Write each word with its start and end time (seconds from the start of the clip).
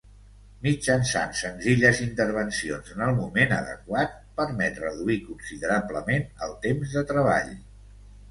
Mitjançant 0.65 1.33
senzilles 1.39 1.99
intervencions 2.05 2.87
en 2.95 3.03
el 3.09 3.11
moment 3.19 3.53
adequat, 3.57 4.17
permet 4.41 4.81
reduir 4.85 5.19
considerablement 5.27 6.25
el 6.47 6.57
temps 6.67 6.97
de 6.97 7.05
treball. 7.13 7.53